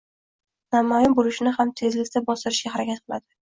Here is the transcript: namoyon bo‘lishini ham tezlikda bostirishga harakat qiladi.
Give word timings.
namoyon 0.75 1.13
bo‘lishini 1.19 1.53
ham 1.59 1.75
tezlikda 1.83 2.25
bostirishga 2.33 2.75
harakat 2.77 3.07
qiladi. 3.07 3.27